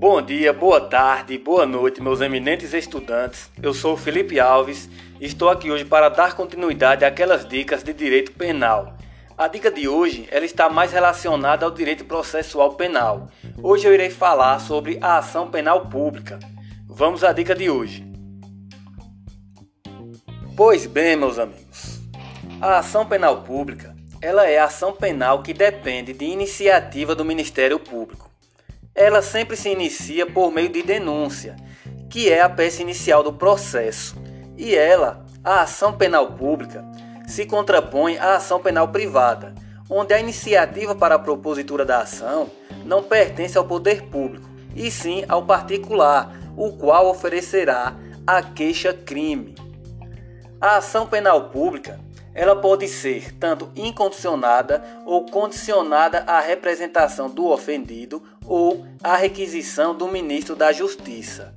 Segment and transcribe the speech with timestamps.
[0.00, 3.50] Bom dia, boa tarde, boa noite, meus eminentes estudantes.
[3.62, 4.88] Eu sou Felipe Alves
[5.20, 8.96] e estou aqui hoje para dar continuidade àquelas dicas de direito penal.
[9.36, 13.28] A dica de hoje ela está mais relacionada ao direito processual penal.
[13.62, 16.38] Hoje eu irei falar sobre a ação penal pública.
[16.86, 18.02] Vamos à dica de hoje.
[20.56, 22.00] Pois bem, meus amigos,
[22.58, 27.78] a ação penal pública ela é a ação penal que depende de iniciativa do Ministério
[27.78, 28.29] Público
[28.94, 31.56] ela sempre se inicia por meio de denúncia,
[32.08, 34.16] que é a peça inicial do processo,
[34.56, 36.84] e ela, a ação penal pública,
[37.26, 39.54] se contrapõe à ação penal privada,
[39.88, 42.50] onde a iniciativa para a propositura da ação
[42.84, 49.54] não pertence ao poder público, e sim ao particular, o qual oferecerá a queixa-crime.
[50.60, 51.98] A ação penal pública
[52.34, 60.06] ela pode ser tanto incondicionada ou condicionada à representação do ofendido ou à requisição do
[60.06, 61.52] ministro da Justiça.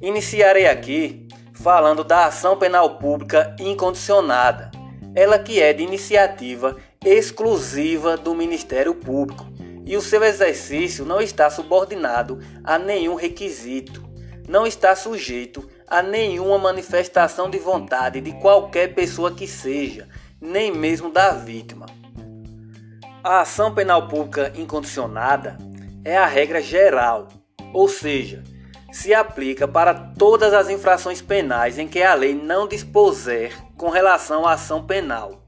[0.00, 4.70] Iniciarei aqui falando da ação penal pública incondicionada,
[5.14, 9.46] ela que é de iniciativa exclusiva do Ministério Público
[9.84, 14.04] e o seu exercício não está subordinado a nenhum requisito,
[14.46, 20.08] não está sujeito a nenhuma manifestação de vontade de qualquer pessoa que seja,
[20.40, 21.86] nem mesmo da vítima.
[23.24, 25.58] A ação penal pública incondicionada
[26.04, 27.28] é a regra geral,
[27.72, 28.42] ou seja,
[28.92, 34.46] se aplica para todas as infrações penais em que a lei não dispuser com relação
[34.46, 35.42] à ação penal.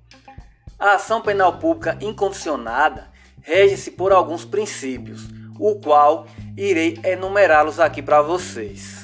[0.78, 3.08] A ação penal pública incondicionada
[3.42, 8.99] rege-se por alguns princípios, o qual irei enumerá-los aqui para vocês.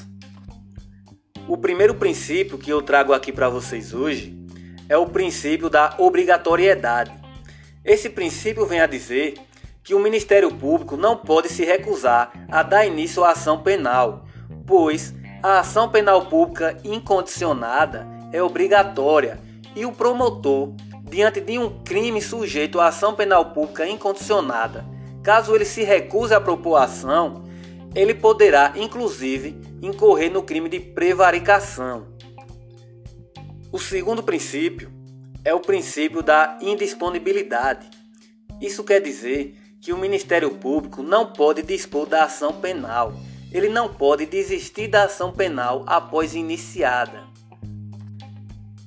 [1.48, 4.36] O primeiro princípio que eu trago aqui para vocês hoje
[4.88, 7.12] é o princípio da obrigatoriedade.
[7.84, 9.34] Esse princípio vem a dizer
[9.84, 14.24] que o Ministério Público não pode se recusar a dar início à ação penal,
[14.66, 19.38] pois a ação penal pública incondicionada é obrigatória
[19.76, 20.72] e o promotor,
[21.04, 24.84] diante de um crime sujeito à ação penal pública incondicionada,
[25.22, 27.44] caso ele se recuse a propor a ação,
[27.94, 32.06] ele poderá, inclusive, incorrer no crime de prevaricação.
[33.70, 34.90] O segundo princípio
[35.44, 37.88] é o princípio da indisponibilidade.
[38.60, 43.12] Isso quer dizer que o Ministério Público não pode dispor da ação penal.
[43.52, 47.24] Ele não pode desistir da ação penal após iniciada.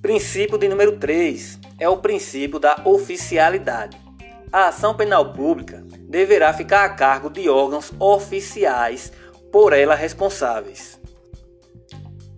[0.01, 3.97] Princípio de número 3 é o princípio da oficialidade.
[4.51, 9.13] A ação penal pública deverá ficar a cargo de órgãos oficiais
[9.51, 10.99] por ela responsáveis.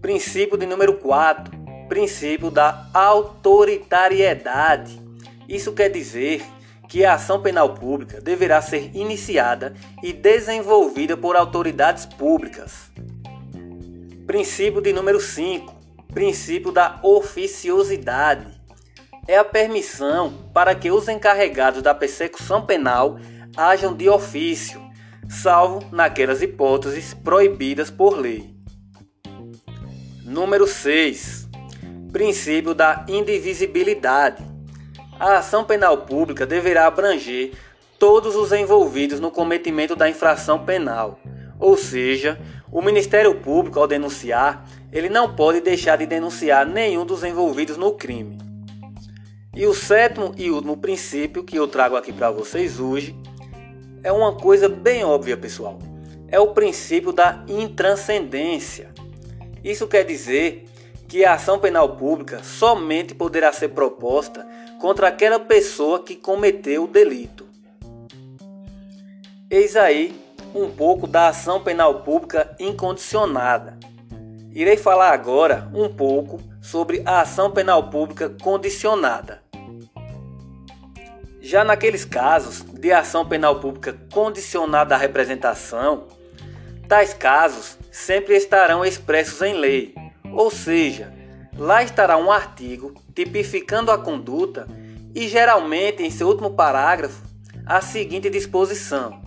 [0.02, 1.52] Princípio de número 4,
[1.88, 5.00] princípio da autoritariedade.
[5.48, 6.44] Isso quer dizer
[6.88, 9.74] que a ação penal pública deverá ser iniciada
[10.04, 12.92] e desenvolvida por autoridades públicas.
[14.28, 15.74] Princípio de número 5,
[16.14, 18.60] princípio da oficiosidade.
[19.28, 23.18] É a permissão para que os encarregados da persecução penal
[23.56, 24.82] hajam de ofício,
[25.32, 28.54] salvo naquelas hipóteses proibidas por lei.
[30.26, 31.50] Número 6.
[32.12, 34.44] Princípio da indivisibilidade.
[35.18, 37.54] A ação penal pública deverá abranger
[37.98, 41.20] todos os envolvidos no cometimento da infração penal,
[41.60, 42.40] ou seja,
[42.72, 47.94] o Ministério Público, ao denunciar, ele não pode deixar de denunciar nenhum dos envolvidos no
[47.94, 48.38] crime.
[49.56, 53.16] E o sétimo e último princípio que eu trago aqui para vocês hoje
[54.04, 55.78] é uma coisa bem óbvia, pessoal.
[56.28, 58.92] É o princípio da intranscendência.
[59.64, 60.66] Isso quer dizer
[61.08, 64.48] que a ação penal pública somente poderá ser proposta
[64.80, 67.48] contra aquela pessoa que cometeu o delito.
[69.50, 70.20] Eis aí
[70.56, 73.78] um pouco da ação penal pública incondicionada.
[74.54, 79.42] Irei falar agora um pouco sobre a ação penal pública condicionada.
[81.42, 86.08] Já naqueles casos de ação penal pública condicionada à representação,
[86.88, 89.96] tais casos sempre estarão expressos em lei,
[90.32, 91.12] ou seja,
[91.58, 94.68] lá estará um artigo tipificando a conduta
[95.16, 97.24] e geralmente em seu último parágrafo
[97.66, 99.20] a seguinte disposição: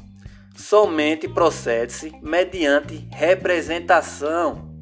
[0.54, 4.72] somente procede-se mediante representação.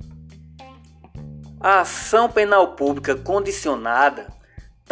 [1.58, 4.26] A ação penal pública condicionada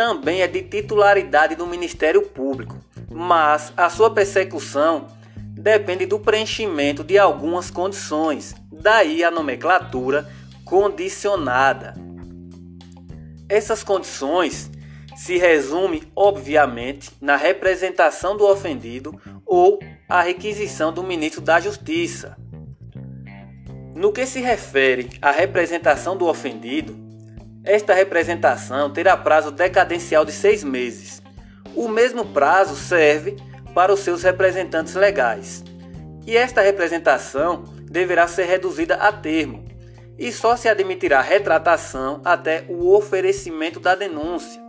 [0.00, 2.74] também é de titularidade do Ministério Público,
[3.10, 10.26] mas a sua persecução depende do preenchimento de algumas condições, daí a nomenclatura
[10.64, 11.92] condicionada.
[13.46, 14.70] Essas condições
[15.14, 22.38] se resumem, obviamente, na representação do ofendido ou a requisição do ministro da Justiça.
[23.94, 27.09] No que se refere à representação do ofendido,
[27.64, 31.22] esta representação terá prazo decadencial de seis meses.
[31.74, 33.36] O mesmo prazo serve
[33.74, 35.62] para os seus representantes legais.
[36.26, 39.64] E esta representação deverá ser reduzida a termo,
[40.18, 44.60] e só se admitirá retratação até o oferecimento da denúncia.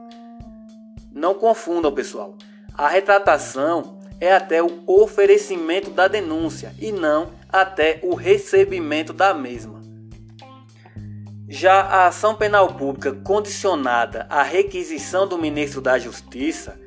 [1.14, 2.36] Não confundam, pessoal.
[2.74, 9.81] A retratação é até o oferecimento da denúncia e não até o recebimento da mesma.
[11.54, 16.80] Já a ação penal pública condicionada à requisição do ministro da Justiça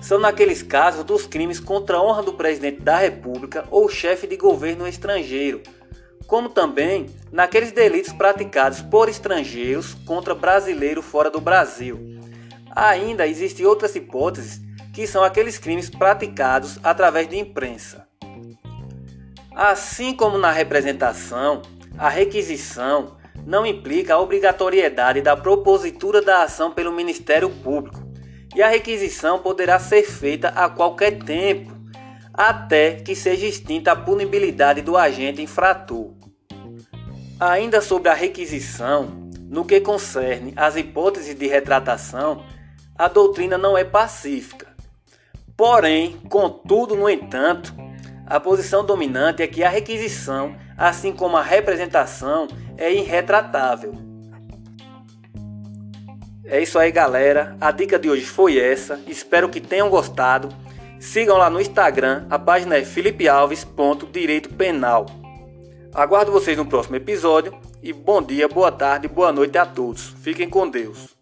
[0.00, 4.36] são naqueles casos dos crimes contra a honra do presidente da República ou chefe de
[4.36, 5.62] governo estrangeiro,
[6.26, 12.18] como também naqueles delitos praticados por estrangeiros contra brasileiro fora do Brasil.
[12.74, 14.60] Ainda existem outras hipóteses
[14.92, 18.08] que são aqueles crimes praticados através de imprensa.
[19.54, 21.62] Assim como na representação,
[21.96, 23.16] a requisição
[23.48, 28.06] não implica a obrigatoriedade da propositura da ação pelo Ministério Público,
[28.54, 31.74] e a requisição poderá ser feita a qualquer tempo,
[32.34, 36.12] até que seja extinta a punibilidade do agente infrator.
[37.40, 42.44] Ainda sobre a requisição, no que concerne às hipóteses de retratação,
[42.98, 44.66] a doutrina não é pacífica.
[45.56, 47.74] Porém, contudo, no entanto,
[48.26, 53.92] a posição dominante é que a requisição, assim como a representação, é irretratável.
[56.44, 57.56] É isso aí, galera.
[57.60, 58.98] A dica de hoje foi essa.
[59.06, 60.48] Espero que tenham gostado.
[61.00, 65.06] Sigam lá no Instagram, a página é filipealves.direitopenal.
[65.94, 70.14] Aguardo vocês no próximo episódio e bom dia, boa tarde, boa noite a todos.
[70.22, 71.14] Fiquem com Deus.